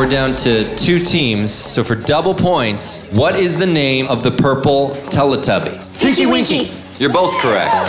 [0.00, 1.52] We're down to two teams.
[1.52, 5.76] So for double points, what is the name of the purple Teletubby?
[5.92, 6.72] Tinky Winky.
[6.98, 7.86] You're both correct.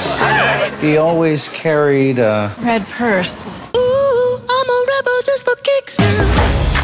[0.81, 3.65] He always carried a Red purse.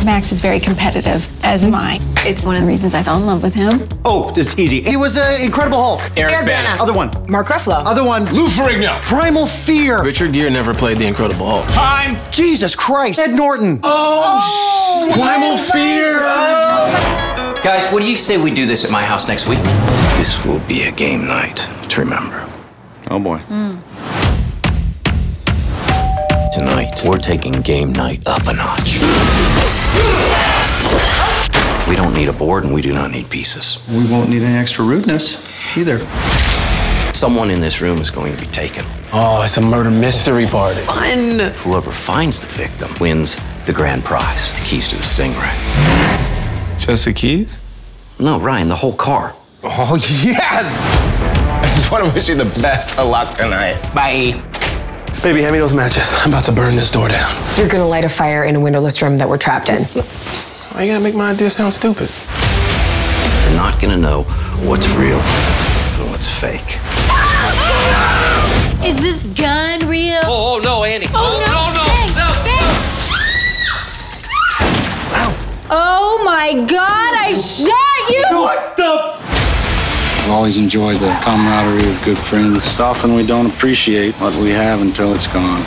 [0.05, 1.99] Max is very competitive, as am I.
[2.19, 3.87] It's one of the reasons I fell in love with him.
[4.05, 4.81] Oh, it's easy.
[4.81, 6.01] He was an Incredible Hulk.
[6.15, 6.81] Eric Bana.
[6.81, 7.11] Other one.
[7.27, 7.83] Mark Ruffalo.
[7.85, 8.25] Other one.
[8.33, 9.01] Lou Ferrigno.
[9.01, 10.03] Primal Fear.
[10.03, 11.67] Richard Gere never played the Incredible Hulk.
[11.71, 12.17] Time.
[12.31, 13.19] Jesus Christ.
[13.19, 13.79] Ed Norton.
[13.83, 16.19] Oh, oh Primal Fear.
[17.63, 19.59] Guys, what do you say we do this at my house next week?
[20.17, 22.47] This will be a game night to remember.
[23.09, 23.39] Oh boy.
[26.53, 29.86] Tonight, we're taking game night up a notch.
[32.17, 33.77] We don't need a board and we do not need pieces.
[33.87, 35.37] We won't need any extra rudeness
[35.77, 35.99] either.
[37.13, 38.85] Someone in this room is going to be taken.
[39.13, 40.81] Oh, it's a murder mystery party.
[40.81, 41.53] Fun.
[41.57, 45.53] Whoever finds the victim wins the grand prize, the keys to the Stingray.
[46.79, 47.61] Just the keys?
[48.17, 49.35] No, Ryan, the whole car.
[49.61, 50.85] Oh, yes!
[51.61, 53.79] I just want to wish you the best of luck tonight.
[53.93, 54.41] Bye.
[55.21, 56.11] Baby, hand me those matches.
[56.17, 57.35] I'm about to burn this door down.
[57.57, 59.83] You're gonna light a fire in a windowless room that we're trapped in.
[60.77, 62.07] Why you gotta make my idea sound stupid?
[63.45, 64.21] You're not going to know
[64.61, 66.77] what's real and what's fake.
[68.85, 70.19] Is this gun real?
[70.25, 71.07] Oh, oh no, Annie.
[71.09, 71.87] Oh, oh, no, no.
[75.15, 75.33] no.
[75.71, 78.21] Oh my god, I shot you!
[78.39, 79.17] What the
[80.25, 82.79] I've always enjoyed the camaraderie of good friends.
[82.79, 85.63] Often we don't appreciate what we have until it's gone.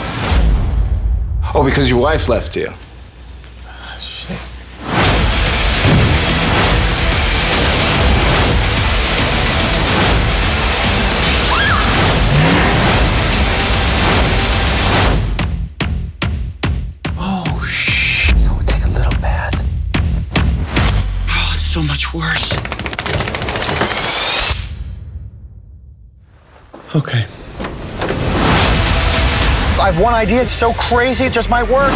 [1.53, 2.71] Oh, because your wife left you.
[30.01, 30.41] One idea.
[30.41, 31.91] It's so crazy, it just might work.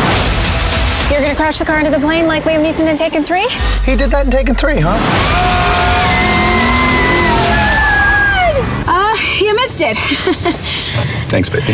[1.11, 3.47] You're gonna crash the car into the plane like Liam Neeson in Taken 3?
[3.83, 4.97] He did that in Taken 3, huh?
[8.87, 9.97] Uh, you missed it.
[11.29, 11.73] Thanks, baby.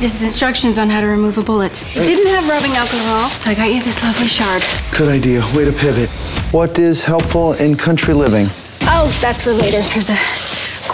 [0.00, 1.82] This is instructions on how to remove a bullet.
[1.96, 4.62] It didn't have rubbing alcohol, so I got you this lovely shard.
[4.96, 5.40] Good idea.
[5.54, 6.10] Way to pivot.
[6.52, 8.48] What is helpful in country living?
[8.82, 9.80] Oh, that's for later.
[9.92, 10.45] There's a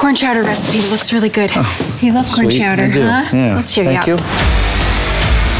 [0.03, 1.49] corn chowder recipe looks really good.
[1.55, 3.03] Oh, you love corn Sweet, chowder, I do.
[3.03, 3.31] huh?
[3.33, 3.55] Yeah.
[3.55, 4.19] Let's cheer Thank you you.
[4.21, 5.53] up.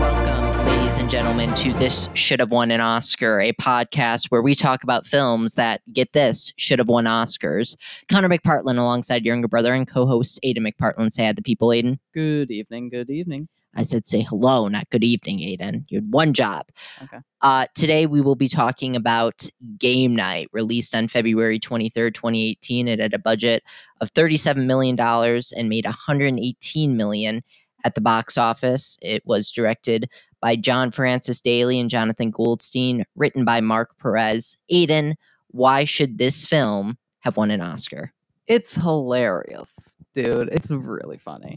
[0.00, 4.54] Welcome, ladies and gentlemen, to This Should Have Won an Oscar, a podcast where we
[4.54, 7.76] talk about films that, get this, should have won Oscars.
[8.08, 11.10] Connor McPartlin alongside your younger brother and co host Aiden McPartlin.
[11.10, 11.98] Say hi to the people, Aiden.
[12.14, 12.90] Good evening.
[12.90, 13.48] Good evening.
[13.78, 15.84] I said say hello, not good evening, Aiden.
[15.88, 16.66] You had one job.
[17.00, 17.18] Okay.
[17.42, 22.88] Uh, today we will be talking about Game Night, released on February 23rd, 2018.
[22.88, 23.62] It had a budget
[24.00, 27.44] of $37 million and made 118 million
[27.84, 28.98] at the box office.
[29.00, 30.10] It was directed
[30.40, 34.56] by John Francis Daly and Jonathan Goldstein, written by Mark Perez.
[34.72, 35.14] Aiden,
[35.52, 38.12] why should this film have won an Oscar?
[38.48, 40.48] It's hilarious, dude.
[40.50, 41.56] It's really funny.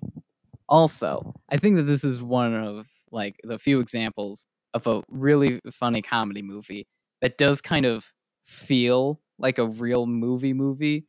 [0.71, 5.61] Also, I think that this is one of like the few examples of a really
[5.71, 6.87] funny comedy movie
[7.21, 8.13] that does kind of
[8.45, 11.05] feel like a real movie movie.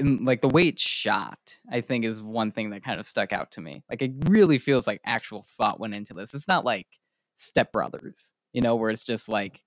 [0.00, 3.32] And like the way it's shot, I think is one thing that kind of stuck
[3.32, 3.84] out to me.
[3.88, 6.34] Like it really feels like actual thought went into this.
[6.34, 6.88] It's not like
[7.36, 9.62] Step Brothers, you know, where it's just like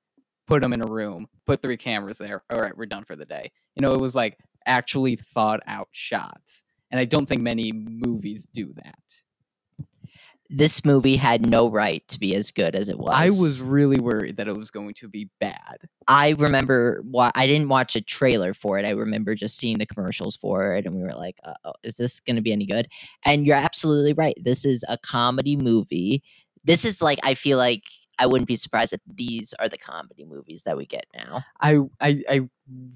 [0.47, 2.43] put them in a room, put three cameras there.
[2.51, 3.51] All right, we're done for the day.
[3.75, 6.64] You know, it was like actually thought out shots.
[6.95, 8.95] And I don't think many movies do that.
[10.49, 13.13] This movie had no right to be as good as it was.
[13.13, 15.77] I was really worried that it was going to be bad.
[16.07, 18.85] I remember wa- I didn't watch a trailer for it.
[18.85, 22.21] I remember just seeing the commercials for it, and we were like, uh, "Is this
[22.21, 22.87] going to be any good?"
[23.25, 24.35] And you're absolutely right.
[24.41, 26.23] This is a comedy movie.
[26.63, 27.83] This is like I feel like
[28.19, 31.43] I wouldn't be surprised if these are the comedy movies that we get now.
[31.59, 32.49] I I, I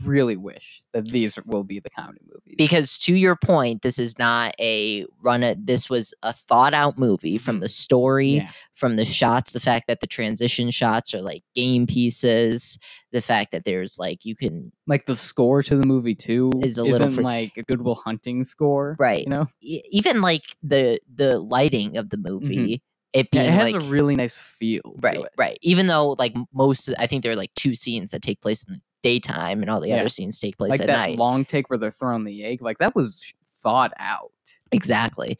[0.03, 2.55] really wish that these will be the comedy movies.
[2.57, 5.43] Because to your point, this is not a run.
[5.43, 7.63] A, this was a thought out movie from mm-hmm.
[7.63, 8.49] the story, Yeah.
[8.73, 12.79] from the shots, the fact that the transition shots are like game pieces,
[13.11, 16.77] the fact that there's like you can Like the score to the movie too Is
[16.77, 19.23] a little like a Good Will Hunting score, right.
[19.23, 22.33] You know, e- even like the the lighting of the mm-hmm.
[22.33, 22.83] movie,
[23.13, 24.81] it Yeah, it has like a really nice feel.
[25.01, 25.57] right, right.
[25.61, 28.63] Even though like most, of- I think there are like two scenes that take place
[28.63, 29.97] in the daytime, and all the Yeah.
[29.97, 31.17] other scenes take place like at that night.
[31.17, 33.33] long take where they're throwing the egg, like that was
[33.63, 34.31] thought out.
[34.71, 35.37] Exactly.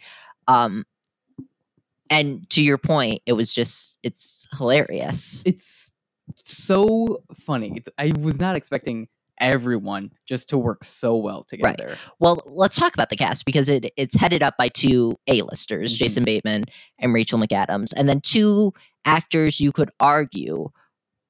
[0.47, 0.85] Um
[2.09, 5.43] and to your point, it was just it's hilarious.
[5.45, 5.91] It's
[6.45, 7.83] so funny.
[7.97, 9.07] I was not expecting
[9.39, 11.95] everyone just to work so well together.
[12.19, 15.99] Well, let's talk about the cast because it it's headed up by two A-listers, Mhm.
[15.99, 16.65] Jason Bateman
[16.99, 18.73] and Rachel McAdams, and then two
[19.05, 20.69] actors you could argue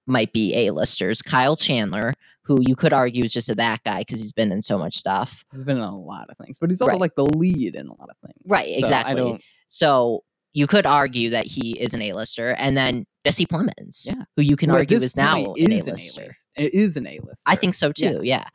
[0.07, 2.13] might be A-listers, Kyle Chandler,
[2.43, 4.95] who you could argue is just a that guy because he's been in so much
[4.97, 5.45] stuff.
[5.53, 6.99] He's been in a lot of things, but he's also Right.
[7.01, 8.41] like the lead in a lot of things.
[8.47, 9.43] Right, So exactly.
[9.67, 10.23] So
[10.53, 14.23] you could argue that he is an A-lister, and then Jesse Plemons, Yeah.
[14.35, 16.21] who you can at argue is now point an A-lister.
[16.23, 16.47] A-list.
[16.55, 17.43] It is an A-list.
[17.47, 18.21] I think so too.
[18.23, 18.45] Yeah.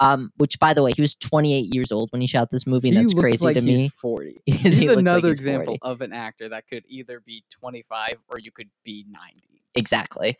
[0.00, 2.88] Um, which by the way, he was 28 years old when he shot this movie,
[2.88, 3.88] and he that's crazy like to he's me.
[3.90, 4.40] 40.
[4.46, 5.92] Because He's he like another he's example 40.
[5.92, 9.42] of an actor that could either be 25 or you could be 90.
[9.74, 10.36] Exactly.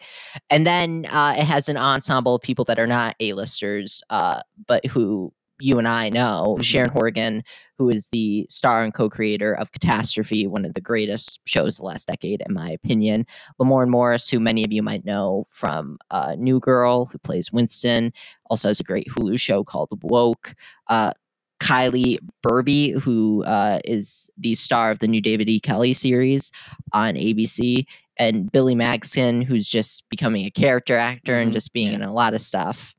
[0.51, 4.85] And then uh, it has an ensemble of people that are not A-listers, uh, but
[4.87, 5.33] who
[5.63, 6.57] you and I know.
[6.59, 6.65] Mhm.
[6.65, 7.43] Sharon Horgan,
[7.79, 11.87] who is the star and co-creator of Catastrophe, one of the greatest shows of the
[11.87, 13.27] last decade, in my opinion.
[13.61, 18.13] Lamorne Morris, who many of you might know from uh, New Girl, who plays Winston,
[18.51, 20.55] also has a great Hulu show called Woke.
[20.89, 21.13] Uh,
[21.61, 25.61] Kylie Bunbury, who uh, is the star of the new David E.
[25.61, 26.51] Kelley series
[26.93, 27.87] on ABC,
[28.19, 32.13] and Billy Magnussen, who's just becoming a character actor and Mhm, just being in a
[32.13, 32.95] lot of stuff.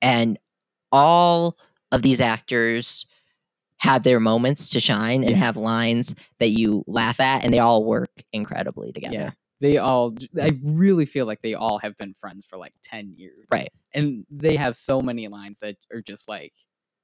[0.00, 0.38] And
[0.92, 1.56] all
[1.90, 3.06] of these actors
[3.80, 5.36] have their moments to shine and Yeah.
[5.38, 9.14] have lines that you laugh at, and they all work incredibly together.
[9.14, 9.30] Yeah.
[9.60, 13.46] They all, I really feel like they all have been friends for like 10 years.
[13.50, 13.68] Right.
[13.94, 16.52] And they have so many lines that are just like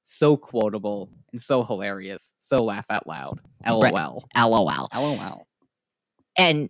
[0.03, 2.33] so quotable and so hilarious.
[2.39, 3.39] So laugh out loud.
[3.65, 3.93] Right.
[3.93, 4.25] LOL.
[4.35, 4.89] LOL.
[4.93, 5.47] LOL.
[6.37, 6.69] and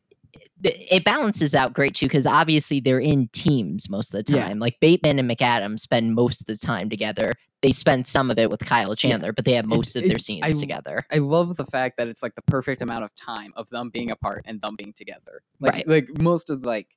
[0.64, 4.48] it balances out great too because obviously they're in teams most of the Yeah.
[4.48, 4.60] time.
[4.60, 7.34] Like Bateman and McAdams spend most of the time together.
[7.62, 10.44] They spend some of it with Kyle Chandler, but they have most of their scenes
[10.46, 11.06] I- together.
[11.12, 14.12] I love the fact that it's like the perfect amount of time of them being
[14.12, 15.42] apart and them being together.
[15.60, 15.88] Like, Right.
[15.88, 16.96] Like most of like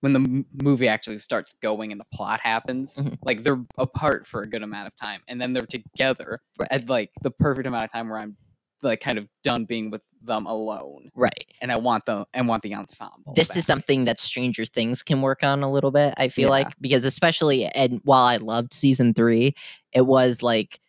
[0.00, 3.18] when the m- movie actually starts going and the plot happens, Mhm.
[3.22, 6.68] like they're apart for a good amount of time and then they're together Right.
[6.70, 8.36] at like the perfect amount of time where I'm
[8.82, 11.46] like kind of done being with them alone Right.
[11.60, 13.32] and I want the and want the ensemble.
[13.34, 16.50] This is something that Stranger Things can work on a little bit, I feel Yeah.
[16.50, 19.54] like, because especially, and while I loved season three,
[19.92, 20.80] it was like,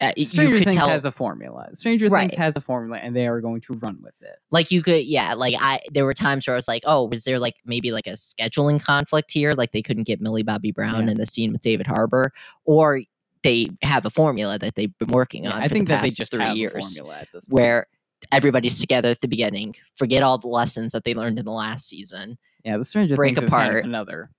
[0.00, 1.68] uh, Stranger you could Things tell, has a formula.
[1.74, 2.28] Stranger Right.
[2.30, 4.36] Things has a formula and they are going to run with it.
[4.50, 7.22] like you could, yeah, like I, there were times where I was like, oh, was
[7.24, 9.52] there like maybe like a scheduling conflict here?
[9.52, 11.12] Like they couldn't get Millie Bobby Brown Yeah.
[11.12, 12.32] in the scene with David Harbour,
[12.64, 13.00] or
[13.42, 16.08] they have a formula that they've been working Yeah, on I think the that they
[16.10, 16.74] just three years.
[16.74, 17.52] a formula at this point.
[17.60, 17.86] where
[18.30, 21.86] everybody's together at the beginning, forget all the lessons that they learned in the last
[21.88, 22.38] season.
[22.64, 23.84] Yeah, the Stranger break Things is kind of apart.
[23.84, 24.30] another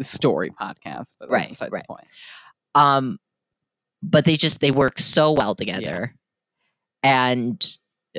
[0.00, 1.82] story podcast, but that's Right, besides right.
[1.86, 2.06] the point.
[2.74, 3.18] Um,
[4.02, 6.14] but they just they work so well together,
[7.02, 7.64] and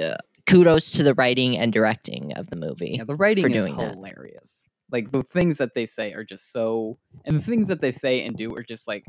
[0.02, 0.16] uh,
[0.46, 2.96] kudos to the writing and directing of the movie.
[2.98, 3.96] Yeah, the writing is doing that.
[3.96, 4.66] hilarious.
[4.92, 8.26] Like the things that they say are just so, and the things that they say
[8.26, 9.06] and do are just like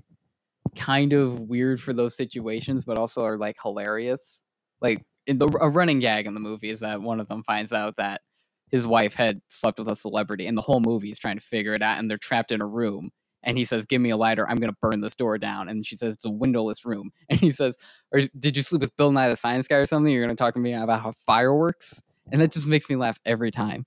[0.77, 4.43] kind of weird for those situations, but also are like hilarious.
[4.81, 7.73] Like in the a running gag in the movie is that one of them finds
[7.73, 8.23] out that
[8.71, 11.75] his wife had slept with a celebrity, and the whole movie is trying to figure
[11.75, 13.11] it out, and they're trapped in a room.
[13.43, 14.49] And he says, "Give me a lighter.
[14.49, 17.53] I'm gonna burn this door down." And she says, "It's a windowless room." And he
[17.53, 17.79] says,
[18.13, 20.13] "Or did you sleep with Bill Nye the Science Guy or something?
[20.13, 23.51] You're gonna talk to me about how fireworks?" And that just makes me laugh every
[23.53, 23.87] time.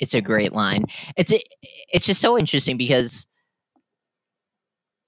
[0.00, 0.84] It's a great line.
[1.16, 1.40] It's a,
[1.92, 3.26] it's just so interesting because.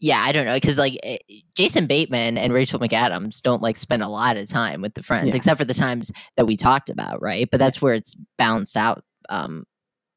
[0.00, 1.18] Yeah, I don't know because like eh,
[1.56, 5.28] Jason Bateman and Rachel McAdams don't like spend a lot of time with the friends,
[5.28, 5.36] Yeah.
[5.36, 7.48] except for the times that we talked about, right?
[7.50, 9.64] But that's where it's balanced out um,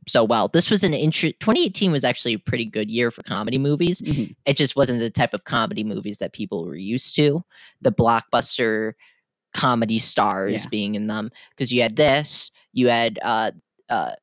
[0.07, 0.47] so well.
[0.49, 1.31] This was an intro.
[1.39, 4.01] 2018 was actually a pretty good year for comedy movies.
[4.01, 4.35] Mhm.
[4.45, 7.43] It just wasn't the type of comedy movies that people were used to.
[7.81, 8.93] The blockbuster
[9.53, 10.69] comedy stars Yeah.
[10.69, 13.51] being in them because you had this, you had uh,
[13.89, 14.13] uh,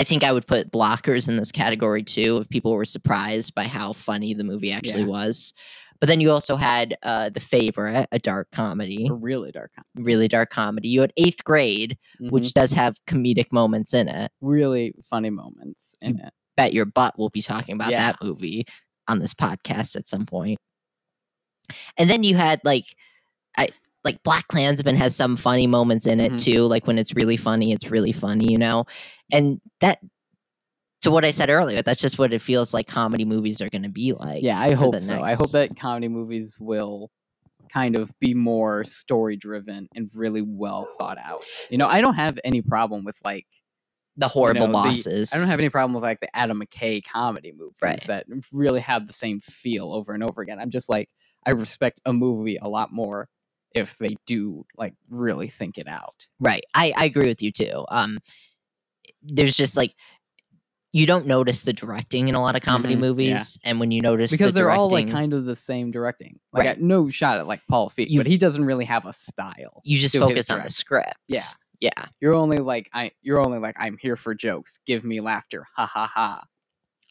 [0.00, 2.38] I think I would put blockers in this category too.
[2.38, 5.08] If people were surprised by how funny the movie actually Yeah.
[5.08, 5.52] was,
[6.00, 9.84] but then you also had uh, the favorite, a dark comedy, A really dark, com-
[10.02, 10.88] really dark comedy.
[10.88, 12.30] You had Eighth Grade, Mhm.
[12.30, 14.32] which does have comedic moments in it.
[14.40, 16.32] really funny moments in it.
[16.56, 18.12] Bet your butt we'll be talking about Yeah.
[18.12, 18.64] that movie
[19.06, 20.56] on this podcast at some point.
[21.98, 22.86] And then you had like,
[23.58, 23.68] I
[24.04, 26.42] like Black Klansman has some funny moments in it Mhm.
[26.42, 26.64] too.
[26.66, 28.84] Like when it's really funny, it's really funny, you know.
[29.32, 29.98] And that,
[31.02, 33.82] to what I said earlier, that's just what it feels like comedy movies are going
[33.82, 34.42] to be like.
[34.42, 35.20] Yeah, I hope so.
[35.22, 37.10] I hope that comedy movies will
[37.72, 41.42] kind of be more story driven and really well thought out.
[41.70, 43.46] You know, I don't have any problem with like
[44.16, 47.02] the you horrible know, the- I don't have any problem with like the Adam McKay
[47.04, 48.00] comedy movies Right.
[48.02, 50.58] that really have the same feel over and over again.
[50.58, 51.08] I'm just like
[51.46, 53.28] I respect a movie a lot more
[53.74, 56.26] if they do like really think it out.
[56.40, 56.64] Right.
[56.74, 57.84] I, I agree with you too.
[57.88, 58.18] Um,
[59.22, 59.94] there's just like
[60.92, 63.00] you don't notice the directing in a lot of comedy Mhm, yeah.
[63.00, 66.40] movies, and when you notice because the they're all like kind of the same directing.
[66.52, 66.80] Like Right.
[66.80, 69.82] No shot at like Paul Feig, but he doesn't really have a style.
[69.84, 71.14] you just focus on the script.
[71.28, 71.40] Yeah.
[71.80, 72.06] Yeah.
[72.20, 73.12] You're only like I.
[73.22, 74.80] You're only like I'm here for jokes.
[74.84, 75.64] Give me laughter.
[75.76, 76.40] Ha ha ha.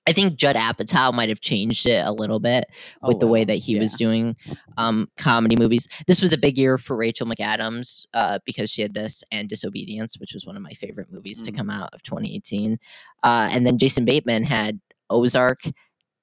[0.10, 2.66] I think Judd Apatow might have changed it a little bit
[3.04, 4.36] A with the way that he was doing
[4.78, 5.88] um, comedy movies.
[6.08, 10.20] This was a big year for Rachel McAdams uh, because she had this and Disobedience,
[10.20, 11.58] which was one of my favorite movies to Mm.
[11.58, 12.78] come out of 2018.
[13.24, 14.80] Uh, and then Jason Bateman had
[15.12, 15.62] Ozark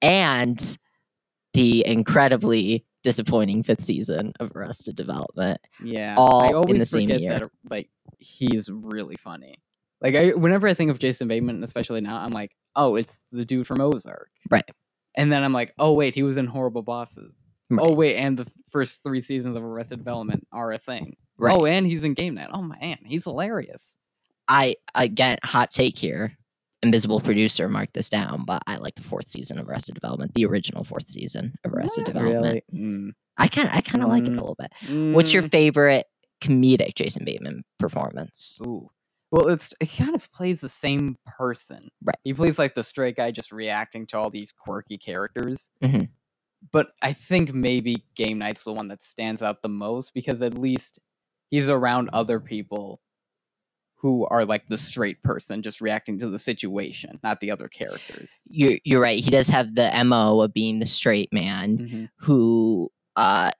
[0.01, 0.77] and
[1.53, 5.59] the incredibly disappointing fifth season of Arrested Development.
[5.83, 7.29] Yeah, all I in the same year.
[7.39, 7.89] that like
[8.19, 9.55] he's really funny.
[10.01, 13.43] Like I, whenever I think of Jason Bateman, especially now, I'm like, oh, it's the
[13.43, 14.63] dude from Ozark, Right.
[15.15, 17.33] And then I'm like, oh wait, he was in Horrible Bosses.
[17.69, 17.85] Right.
[17.85, 21.17] Oh wait, and the first three seasons of Arrested Development are a thing.
[21.37, 21.53] Right.
[21.53, 22.49] Oh, and he's in Game Night.
[22.53, 23.97] Oh man, he's hilarious.
[24.47, 26.37] I again hot take here.
[26.83, 30.45] Invisible producer mark this down, but I like the fourth season of Arrested Development, the
[30.45, 32.63] original fourth season of Arrested Not Development.
[32.71, 32.81] Really?
[32.83, 33.11] Mm.
[33.39, 34.35] I kind of I kind of like it a Mm.
[34.39, 35.13] little bit.
[35.15, 35.51] What's your Mm.
[35.51, 36.05] favorite
[36.41, 38.59] comedic Jason Bateman performance?
[38.63, 38.89] Ooh.
[39.31, 41.89] Well, it's he kind of plays the same person.
[42.01, 42.15] Right.
[42.23, 45.69] He plays like the straight guy just reacting to all these quirky characters.
[45.83, 46.09] Mhm.
[46.71, 50.57] But I think maybe Game Night's the one that stands out the most because at
[50.57, 50.99] least
[51.51, 53.01] he's around other people
[53.99, 58.43] who are like the straight person just reacting to the situation, not the other characters.
[58.47, 59.19] You're you're right.
[59.19, 62.09] He does have the mo of being the straight man Mhm.
[62.17, 63.51] who uh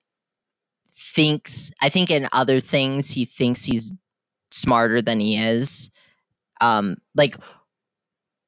[0.95, 1.71] thinks.
[1.81, 3.93] I think in other things he thinks he's
[4.51, 5.91] smarter than he is.
[6.61, 7.35] Um, like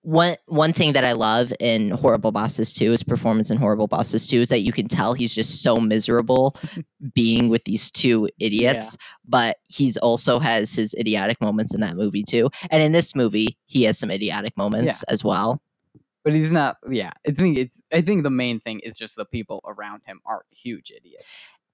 [0.02, 4.26] one one thing that I love in Horrible Bosses 2, his performance in Horrible Bosses
[4.28, 6.56] 2 is that you can tell he's just so miserable
[7.14, 12.24] being with these two idiots, but he's also has his idiotic moments in that movie
[12.24, 12.50] too.
[12.72, 15.62] And in this movie, he has some idiotic moments as well.
[16.24, 17.12] But he's not yeah.
[17.28, 20.44] I think it's I think the main thing is just the people around him are
[20.52, 21.26] huge idiots.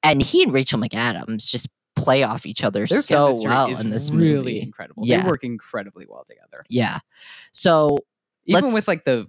[0.04, 4.12] And he and Rachel McAdams just play off each other Their so well in this
[4.12, 4.62] really movie.
[4.62, 5.04] incredible.
[5.06, 5.22] Yeah.
[5.22, 6.66] They work incredibly well together.
[6.70, 7.00] Yeah.
[7.52, 7.98] So
[8.46, 9.28] even with like the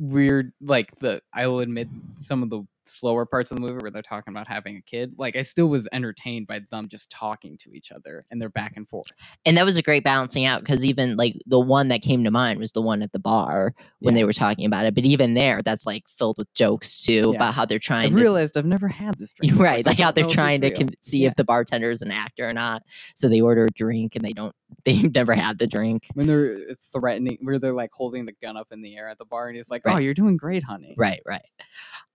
[0.00, 3.90] weird like the i will admit some of the slower parts of the movie where
[3.90, 7.56] they're talking about having a kid like i still was entertained by them just talking
[7.58, 9.08] to each other and they're back and forth
[9.46, 12.30] and that was a great balancing out because even like the one that came to
[12.30, 14.20] mind was the one at the bar when Yeah.
[14.20, 14.94] they were talking about it.
[14.94, 17.36] But even there, that's like filled with jokes too Yeah.
[17.36, 20.10] about how they're trying i've to realized i've never had this drink right, like how
[20.10, 21.28] they're trying to con- see Yeah.
[21.28, 22.82] if the bartender is an actor or not.
[23.16, 24.54] So they order a drink and they don't.
[24.84, 26.06] They've never had the drink.
[26.14, 29.18] when they're uh, threatening where they're like holding the gun up in the air at
[29.18, 31.42] the bar and he's like oh you're doing great honey Right, right.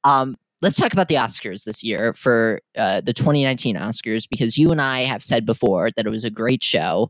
[0.04, 4.72] Um, let's talk about the Oscars this year for uh, the 2019 Oscars because you
[4.72, 7.10] and I have said before that it was a great show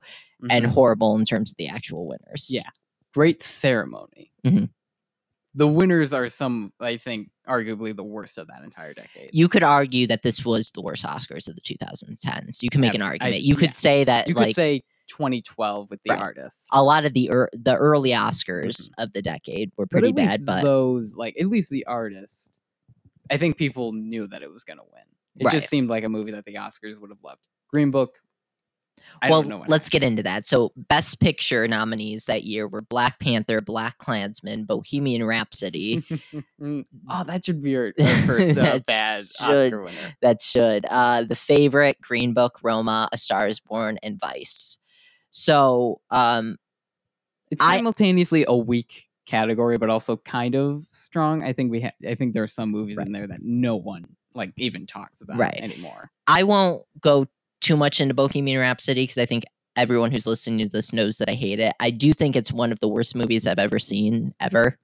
[0.50, 0.70] and Mhm.
[0.70, 2.50] horrible in terms of the actual winners.
[2.50, 2.62] Yeah.
[3.14, 4.70] great ceremony Mhm.
[5.54, 9.62] the winners are some i think arguably the worst of that entire decade You could
[9.62, 12.64] argue that this was the worst Oscars of the 2010s.
[12.64, 13.44] You can make an Abs- I- argument.
[13.44, 13.74] you could yeah.
[13.74, 16.20] say that you like could say 2012 with the Right.
[16.20, 19.96] artists a lot of the er- the early Oscars of the decade were Mm-hmm.
[19.96, 22.50] But pretty at bad, but those like at least the artist
[23.32, 25.04] i think people knew that it was going to win
[25.38, 25.54] it Right.
[25.54, 27.48] just seemed like a movie that the oscars would have loved.
[27.70, 28.20] green book
[29.22, 30.46] I well, don't know let's get into that.
[30.46, 36.04] So, Best Picture nominees that year were Black Panther, Black Klansman, Bohemian Rhapsody.
[36.62, 40.86] oh that should be our, our first uh, bad should- oscar winner that should.
[40.86, 44.78] Uh, the favorite, Green Book, Roma, A Star Is Born, and Vice.
[45.32, 46.58] So, um,
[47.50, 52.14] it's simultaneously a weak category but also kind of strong i think we ha- i
[52.16, 55.60] think there are some movies in there that no one like even talks about Right.
[55.62, 57.28] anymore I won't go
[57.62, 59.44] too much into Bohemian Rhapsody because I think
[59.76, 61.74] everyone who's listening to this knows that I hate it.
[61.80, 64.78] I do think it's one of the worst movies I've ever seen ever.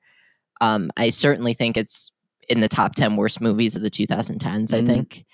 [0.61, 2.11] Um, I certainly think it's
[2.49, 4.73] in the top ten worst movies of the 2010s.
[4.73, 4.87] I Mhm.
[4.87, 5.25] think.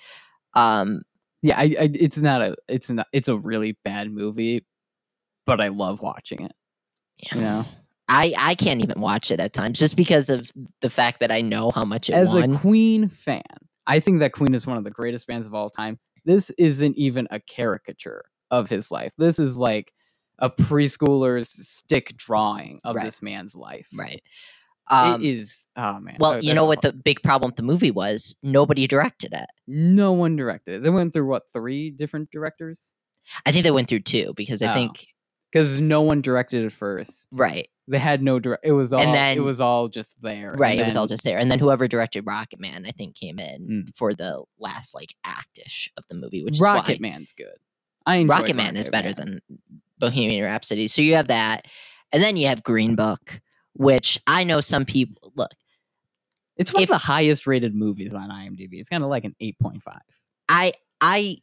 [0.54, 1.02] Um,
[1.42, 4.64] yeah I, I it's not a it's not it's a really bad movie
[5.44, 6.52] but i love watching it
[7.18, 7.64] you know
[8.08, 11.40] I I can't even watch it at times just because of the fact that I
[11.40, 12.54] know how much it as won.
[12.54, 13.42] a Queen fan,
[13.86, 15.98] I think that Queen is one of the greatest bands of all time.
[16.24, 19.12] This isn't even a caricature of his life.
[19.18, 19.92] This is like
[20.38, 23.04] a preschooler's stick drawing of Right.
[23.04, 23.88] this man's life.
[23.94, 24.22] right.
[24.88, 25.66] Um, it is.
[25.74, 26.16] Oh man.
[26.20, 28.36] well, Oh, you know what the big problem with the movie was?
[28.44, 29.46] Nobody directed it.
[29.66, 30.82] No one directed it.
[30.84, 32.92] They went through what three different directors?
[33.44, 34.74] I think they went through two because I Oh.
[34.74, 35.06] think
[35.50, 37.26] because no one directed it first.
[37.32, 37.68] Right.
[37.88, 38.64] They had no direct.
[38.64, 39.00] It was all.
[39.00, 40.54] And then- it was all just there.
[40.58, 40.78] Right.
[40.78, 41.38] It was all just there.
[41.38, 43.96] And then whoever directed Rocket Man, I think, came in Mm.
[43.96, 47.56] for the last like actish of the movie, which is Rocket Man's good.
[48.04, 49.40] I enjoyed Rocket Man is better Man.
[49.48, 49.60] than
[49.98, 50.86] Bohemian Rhapsody.
[50.88, 51.66] So you have that.
[52.12, 53.40] And then you have Green Book,
[53.74, 55.50] which I know some people look,
[56.56, 58.74] It's one if- of the highest rated movies on IMDb.
[58.80, 60.00] It's kind of like an eight point five.
[60.48, 61.38] I I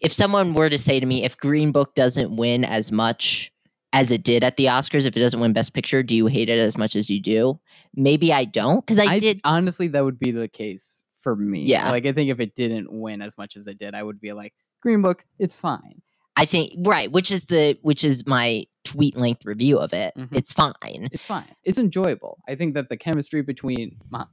[0.00, 3.51] if someone were to say to me if Green Book doesn't win as much
[3.92, 6.48] as it did at the Oscars, if it doesn't win Best Picture, do you hate
[6.48, 7.60] it as much as you do?
[7.94, 9.40] Maybe I don't because I, did.
[9.44, 9.88] honestly.
[9.88, 11.62] That would be the case for me.
[11.64, 11.90] Yeah.
[11.90, 14.32] like I think if it didn't win as much as it did, I would be
[14.32, 15.24] like Green Book.
[15.38, 16.02] It's fine.
[16.34, 20.14] I think right, which is the which is my tweet length review of it.
[20.16, 20.28] Mhm.
[20.32, 21.08] It's fine.
[21.12, 21.44] It's fine.
[21.62, 22.38] It's enjoyable.
[22.48, 24.24] I think that the chemistry between uh,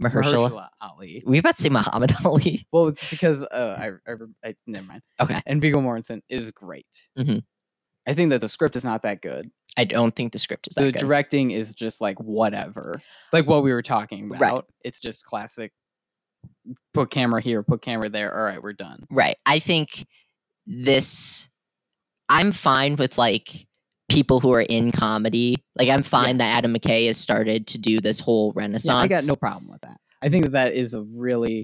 [0.00, 0.50] Mahershala.
[0.50, 1.24] Mahershala Ali.
[1.26, 2.64] We about to say Muhammad Ali.
[2.72, 4.14] Well, it's because uh, I, I,
[4.48, 5.02] I never mind.
[5.20, 5.42] Okay.
[5.44, 6.86] And Viggo Mortensen is great.
[7.18, 7.42] Mhm.
[8.08, 9.50] I think that the script is not that good.
[9.76, 10.94] I don't think the script is that good.
[10.94, 11.06] the good.
[11.06, 13.00] directing is just like whatever,
[13.32, 14.40] like what we were talking about.
[14.40, 14.64] Right.
[14.82, 15.72] It's just classic.
[16.94, 18.36] Put camera here, put camera there.
[18.36, 19.04] All right, we're done.
[19.10, 19.36] Right.
[19.46, 20.06] I think
[20.66, 21.48] this
[22.28, 23.66] I'm fine with like
[24.08, 25.56] people who are in comedy.
[25.76, 29.04] Like I'm fine that Adam McKay has started to do this whole Yeah, renaissance.
[29.04, 30.00] I got no problem with that.
[30.22, 31.62] I think that that is a really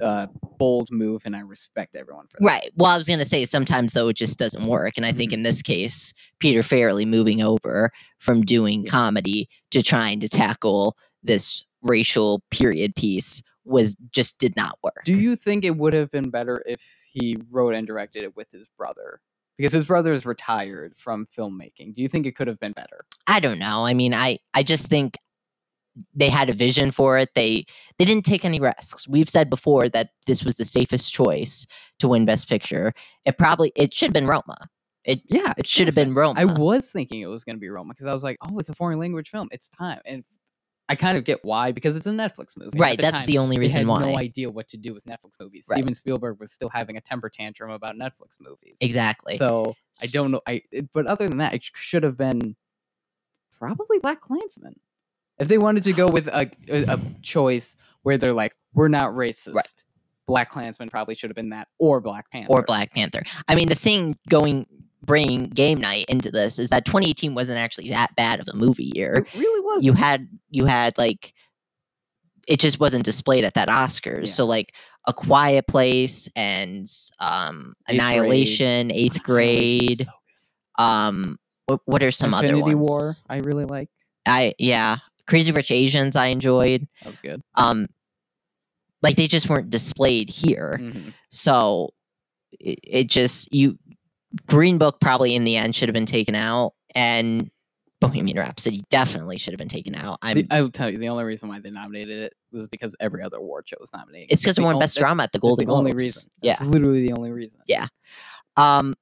[0.00, 0.26] uh,
[0.58, 2.46] bold move, and I respect everyone for that.
[2.46, 2.70] Right.
[2.76, 5.32] Well, I was going to say sometimes though it just doesn't work and I think
[5.32, 11.66] in this case Peter Farrelly moving over from doing comedy to trying to tackle this
[11.82, 15.02] racial period piece was just did not work.
[15.04, 18.50] Do you think it would have been better if he wrote and directed it with
[18.50, 19.20] his brother?
[19.56, 21.94] Because his brother is retired from filmmaking.
[21.94, 23.04] Do you think it could have been better?
[23.26, 23.84] I don't know.
[23.84, 25.18] I mean, I I just think
[26.14, 27.30] they had a vision for it.
[27.34, 27.64] They
[27.98, 29.08] they didn't take any risks.
[29.08, 31.66] We've said before that this was the safest choice
[31.98, 32.92] to win Best Picture.
[33.24, 34.68] It probably it should have been Roma.
[35.04, 36.40] It Yeah, it should have been Roma.
[36.40, 38.68] I was thinking it was going to be Roma because I was like, oh, it's
[38.68, 39.48] a foreign language film.
[39.50, 40.00] It's time.
[40.04, 40.24] And
[40.90, 42.76] I kind of get why because it's a Netflix movie.
[42.76, 44.00] Right, the that's time, the only reason had why.
[44.00, 45.66] No idea what to do with Netflix movies.
[45.70, 45.76] Right.
[45.76, 48.76] Steven Spielberg was still having a temper tantrum about Netflix movies.
[48.80, 49.36] exactly.
[49.36, 50.40] So I don't know.
[50.46, 50.62] I
[50.92, 52.56] but other than that, it should have been
[53.56, 54.74] probably Black Klansman.
[55.40, 59.12] If they wanted to go with a, a, a choice where they're like, we're not
[59.12, 59.84] racist,
[60.26, 63.22] Black Klansman probably should have been that, or Black Panther, or Black Panther.
[63.48, 64.66] I mean, the thing going
[65.02, 68.92] bringing game night into this is that 2018 wasn't actually that bad of a movie
[68.94, 69.14] year.
[69.14, 69.84] It really was.
[69.84, 71.34] You had you had like
[72.46, 74.28] it just wasn't displayed at that Oscars.
[74.28, 74.74] So like
[75.06, 76.86] A Quiet Place and
[77.20, 78.00] um Eighth Grade.
[78.00, 80.06] Annihilation, Eighth Grade.
[80.78, 82.88] Um what, what are some Infinity other ones?
[82.88, 83.12] War.
[83.28, 83.88] I really like.
[84.26, 84.98] I yeah.
[85.30, 86.86] Crazy Rich Asians I enjoyed.
[87.02, 87.40] That was good.
[87.54, 87.86] Um
[89.02, 90.78] like they just weren't displayed here.
[90.78, 91.14] Mhm.
[91.30, 91.94] So
[92.58, 93.78] it, it just you
[94.46, 97.50] Green Book probably in the end should have been taken out, and
[98.00, 100.18] Bohemian Rhapsody definitely should have been taken out.
[100.22, 100.46] I'm.
[100.52, 103.38] I will tell you, the only reason why they nominated it was because every other
[103.38, 104.30] award show was nominated.
[104.30, 106.04] it's because it won on- Best Drama at the that's Golden the only Globes.
[106.04, 106.30] reason.
[106.42, 106.56] Yeah.
[106.62, 107.58] Literally the only reason.
[107.66, 107.86] Yeah.
[108.56, 108.94] Um.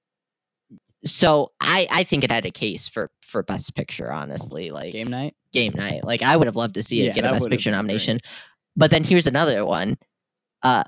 [1.04, 4.10] So I I think it had a case for for Best Picture.
[4.12, 5.34] Honestly, like Game night.
[5.52, 6.04] game night.
[6.04, 8.18] Like I would have loved to see it Yeah, get a Best Picture nomination.
[8.76, 9.96] But then here's another one.
[10.62, 10.84] Uh,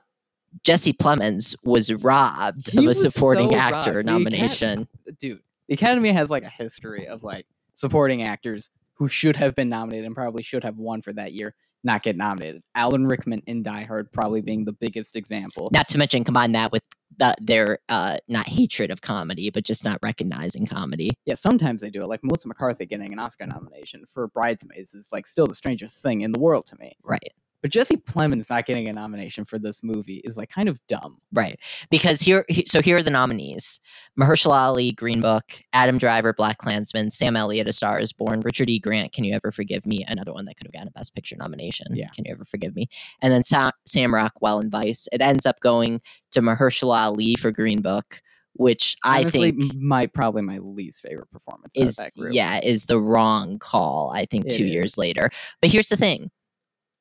[0.64, 4.08] Jesse Plemons was robbed He of a supporting so actor robbed.
[4.08, 4.88] The nomination.
[5.18, 9.68] dude, the Academy has like a history of like supporting actors who should have been
[9.68, 12.62] nominated and probably should have won for that year not get nominated.
[12.74, 15.68] Alan Rickman in Die Hard probably being the biggest example.
[15.72, 16.82] Not to mention combine that with
[17.18, 21.10] the, their uh, not hatred of comedy, but just not recognizing comedy.
[21.26, 22.06] Yeah, sometimes they do it.
[22.06, 26.22] Like Melissa McCarthy getting an Oscar nomination for Bridesmaids is like still the strangest thing
[26.22, 26.96] in the world to me.
[27.02, 27.32] Right.
[27.62, 31.18] But Jesse Plemons not getting a nomination for this movie is like kind of dumb.
[31.32, 31.58] Right.
[31.90, 33.80] Because here, so here are the nominees
[34.18, 38.70] Mahershala Ali, Green Book, Adam Driver, Black Klansman, Sam Elliott, A Star is Born, Richard
[38.70, 38.78] E.
[38.78, 40.04] Grant, Can You Ever Forgive Me?
[40.08, 41.86] Another one that could have gotten a Best Picture nomination.
[41.90, 42.08] Yeah.
[42.14, 42.88] Can You Ever Forgive Me?
[43.20, 45.06] And then Sa- Sam Rockwell and Vice.
[45.12, 46.00] It ends up going
[46.32, 48.22] to Mahershala Ali for Green Book,
[48.54, 52.34] which Honestly, I think my probably my least favorite performance is that group.
[52.34, 54.12] yeah is the wrong call.
[54.14, 54.70] I think It two is.
[54.70, 55.30] years later.
[55.60, 56.30] But here's the thing: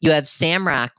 [0.02, 0.94] you have Sam Rock.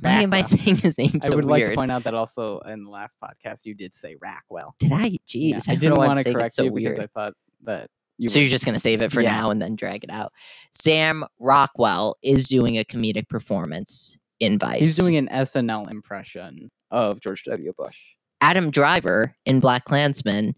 [0.00, 1.70] Why am I saying his name I so would like weird?
[1.70, 4.72] to point out that also in the last podcast you did say Rackwell.
[4.78, 5.18] Did I?
[5.28, 6.94] Yeah, Jeez, I didn't know why I'm want to correct so you weird.
[6.96, 9.30] because I thought that you so were- you're just going to save it for Yeah.
[9.40, 10.32] now and then drag it out.
[10.72, 14.80] Sam Rockwell is doing a comedic performance in Vice.
[14.80, 17.72] he's doing an SNL impression of George W.
[17.76, 17.96] Bush.
[18.40, 20.54] Adam Driver in Black Klansman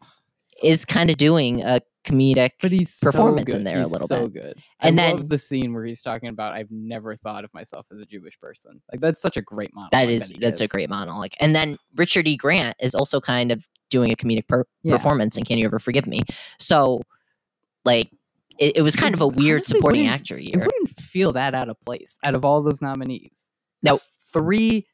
[0.63, 3.67] is kind of doing a comedic but he's so performance in good.
[3.67, 4.43] there a He's little so bit.
[4.43, 4.59] good.
[4.81, 7.87] And I then- love the scene where he's talking about I've never thought of myself
[7.91, 8.81] as a Jewish person.
[8.93, 9.91] Like that's such a great monologue.
[9.93, 11.33] That is that's a great monologue.
[11.41, 12.37] And then Richard E.
[12.37, 14.97] Grant is also kind of doing a comedic per- Yeah.
[14.97, 16.21] performance in Can You Ever Forgive Me?
[16.59, 17.01] So
[17.85, 18.11] like
[18.59, 20.59] it, it was kind of a weird supporting actor It year.
[20.65, 23.51] wouldn't feel that out of place out of all those nominees.
[23.83, 24.01] Nope.
[24.33, 24.87] Three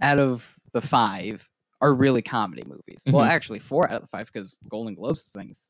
[0.00, 1.48] out of the five
[1.80, 3.02] are really comedy movies.
[3.08, 3.30] Well, Mhm.
[3.30, 5.68] actually, four out of the five because Golden Globes thinks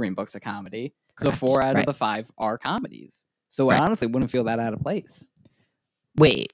[0.00, 0.94] Green Book's a comedy.
[1.20, 1.80] So four out Right.
[1.80, 3.26] of the five are comedies.
[3.50, 3.76] So Right.
[3.76, 5.30] it honestly wouldn't feel that out of place.
[6.16, 6.52] Wait.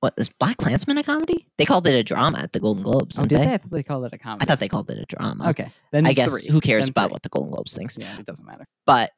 [0.00, 1.48] What is Black Klansman a comedy?
[1.58, 3.44] They called it a drama at the Golden Globes, Oh, didn't did they?
[3.46, 3.54] they?
[3.54, 4.42] I thought they called it a comedy.
[4.42, 5.48] I thought they called it a drama.
[5.48, 5.72] Okay.
[5.90, 6.52] Then I guess three.
[6.52, 7.12] who cares Then about three.
[7.14, 7.98] what the Golden Globes thinks?
[7.98, 8.68] Yeah, it doesn't matter.
[8.86, 9.10] But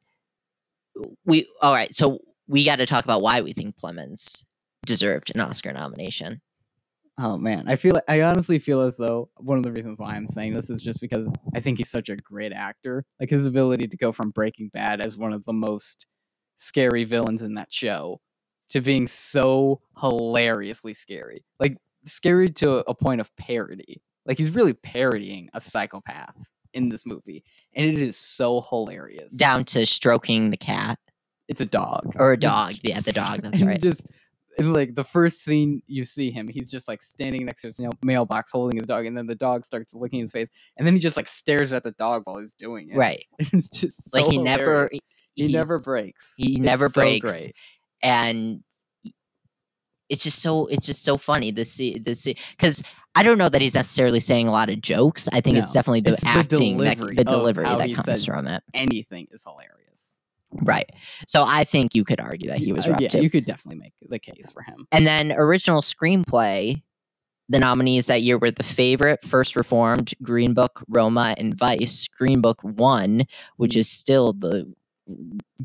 [1.23, 4.45] we all right, so we got to talk about why we think Plemons
[4.85, 6.41] deserved an Oscar nomination.
[7.17, 10.27] Oh man, I feel I honestly feel as though one of the reasons why I'm
[10.27, 13.03] saying this is just because I think he's such a great actor.
[13.19, 16.07] Like his ability to go from Breaking Bad as one of the most
[16.55, 18.21] scary villains in that show
[18.69, 21.43] to being so hilariously scary.
[21.59, 24.01] Like scary to a point of parody.
[24.25, 26.35] Like he's really parodying a psychopath
[26.73, 27.43] in this movie
[27.75, 29.33] and it is so hilarious.
[29.33, 30.97] Down to stroking the cat
[31.49, 32.13] It's a dog.
[32.17, 32.75] or a dog.
[32.83, 33.41] Yeah, the dog.
[33.41, 33.81] That's right.
[33.81, 34.05] Just
[34.57, 37.79] in like the first scene you see him, he's just like standing next to his
[38.03, 40.99] mailbox holding his dog, and then the dog starts licking his face, and then he
[40.99, 42.97] just like stares at the dog while he's doing it.
[42.97, 43.25] Right.
[43.53, 44.99] It's just like so he never hilarious.
[45.35, 46.33] he, he never breaks.
[46.37, 47.47] he never breaks.
[48.01, 48.63] and
[50.09, 52.83] it's just so it's just so funny this see this because
[53.15, 55.27] I don't know that he's necessarily saying a lot of jokes.
[55.33, 58.63] I think it's definitely the it's the acting, that, the delivery that comes from it.
[58.73, 60.20] Anything is hilarious.
[60.53, 60.89] Right.
[61.27, 63.21] So I think you could argue that he was Uh, yeah, too.
[63.21, 64.85] you could definitely make the case for him.
[64.91, 66.81] And then original screenplay,
[67.49, 72.07] the nominees that year were The Favorite, First Reformed, Green Book, Roma, and Vice.
[72.07, 73.23] Green Book won,
[73.57, 74.73] which is still the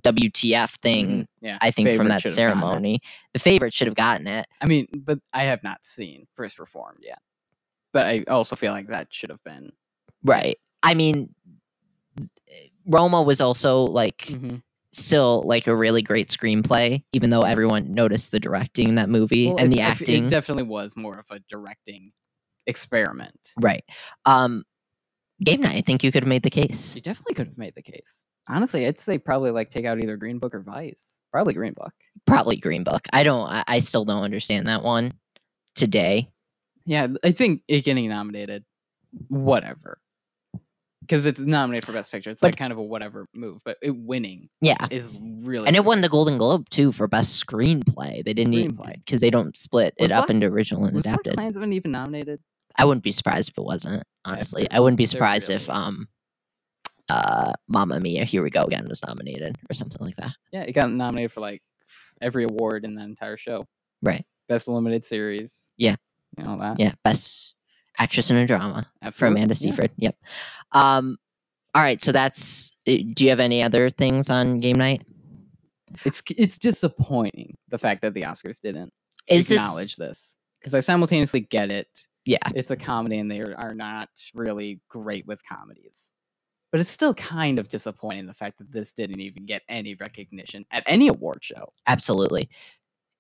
[0.03, 1.27] WTF thing, Mhm.
[1.41, 2.61] Yeah, I think, from that should have gotten it.
[2.61, 3.01] ceremony.
[3.33, 4.47] The Favorite should have gotten it.
[4.61, 7.21] I mean, but I have not seen First Reformed yet.
[7.93, 9.73] But I also feel like that should have been
[10.25, 10.59] Right.
[10.83, 11.35] I mean,
[12.87, 14.63] Roma was also like Mhm.
[14.97, 19.49] Still like a really great screenplay, even though everyone noticed the directing in that movie
[19.49, 20.27] Well, and the acting.
[20.27, 22.13] It definitely was more of a directing
[22.67, 23.53] experiment.
[23.61, 23.85] right.
[24.25, 24.65] Um,
[25.45, 25.77] Game night.
[25.77, 26.95] I think you could have made the case.
[26.97, 28.25] You definitely could have made the case.
[28.49, 31.21] Honestly, I'd say probably like take out either Green Book or Vice.
[31.31, 31.93] Probably Green Book.
[32.27, 33.07] Probably Green Book.
[33.13, 33.47] I don't.
[33.51, 35.13] I, I still don't understand that one
[35.75, 36.31] today.
[36.87, 38.65] Yeah, I think it getting nominated,
[39.29, 39.99] whatever.
[41.07, 42.31] Because it's nominated for Best Picture.
[42.31, 44.77] It's like kind of a whatever move, but it winning Yeah.
[44.91, 48.25] is really And it won the Golden Globe too for best screenplay.
[48.25, 48.95] They didn't Screenplay.
[49.05, 51.35] because they don't split Was it up into original and Was Black adapted.
[51.37, 52.41] Klansman even nominated?
[52.77, 54.03] I wouldn't be surprised if it wasn't.
[54.25, 56.09] Honestly, they're- I wouldn't be surprised if um,
[57.09, 60.33] uh, Mamma Mia, Here We Go Again was nominated or something like that.
[60.53, 61.63] Yeah, it got nominated for like
[62.21, 63.65] every award in that entire show.
[64.03, 64.25] Right.
[64.49, 65.71] Best limited series.
[65.77, 65.97] Yeah.
[66.37, 66.79] Know that.
[66.81, 67.55] Yeah, best
[67.99, 69.57] actress in a drama for Absolutely, Amanda yeah.
[69.57, 69.91] Seyfried.
[69.97, 70.17] Yep.
[70.73, 71.17] Um,
[71.75, 72.01] all right.
[72.01, 72.73] So that's.
[72.89, 75.03] uh, Do you have any other things on game night?
[76.05, 78.93] It's it's disappointing the fact that the Oscars didn't
[79.29, 81.89] Is acknowledge this because I simultaneously get it.
[82.25, 82.39] Yeah.
[82.55, 86.11] It's a comedy and they are, not really great with comedies.
[86.73, 90.67] But it's still kind of disappointing the fact that this didn't even get any recognition
[90.73, 91.69] at any award show.
[91.87, 92.51] Absolutely.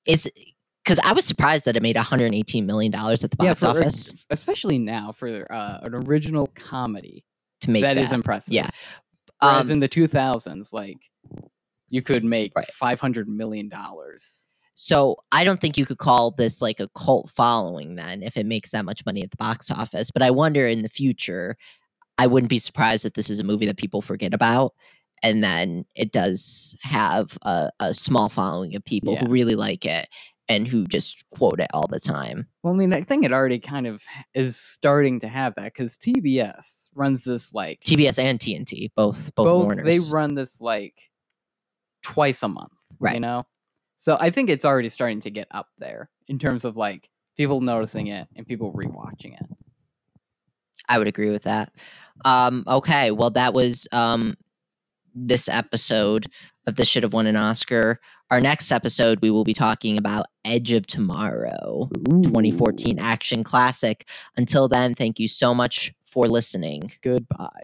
[0.06, 0.28] It's
[0.85, 4.26] because I was surprised that it made 118 million dollars at the box for- office
[4.30, 7.24] especially now for uh, an original comedy.
[7.66, 8.52] To make that that is impressive.
[8.55, 8.68] Yeah.
[9.40, 10.98] Whereas Um, in the 2000s, like
[11.88, 14.48] you could make 500 million dollars.
[14.74, 18.44] So I don't think you could call this like a cult following then if it
[18.46, 20.11] makes that much money at the box office.
[20.11, 21.57] But I wonder in the future,
[22.18, 24.72] I wouldn't be surprised if this is a movie that people forget about.
[25.22, 29.20] And then it does have a, a small following of people Yeah.
[29.20, 30.09] who really like it
[30.48, 32.46] and who just quote it all the time.
[32.62, 34.02] Well, I mean, I think it already kind of
[34.35, 39.44] is starting to have that because TBS runs this like TBS and TNT, both both,
[39.46, 39.85] both Warners.
[39.85, 41.11] they run this like
[42.02, 43.14] twice a month, Right.
[43.14, 43.46] You know,
[43.98, 47.61] so I think it's already starting to get up there in terms of like people
[47.61, 49.46] noticing it and people rewatching it.
[50.88, 51.72] I would agree with that.
[52.24, 54.37] Um, okay, well, that was um,
[55.16, 56.26] this episode
[56.66, 58.00] of This Should Have Won an Oscar.
[58.31, 64.09] Our next episode, we will be talking about Edge of Tomorrow, 2014 action classic.
[64.37, 66.92] Until then, thank you so much for listening.
[67.02, 67.48] Goodbye.